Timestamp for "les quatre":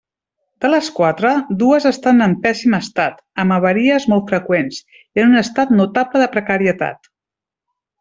0.69-1.33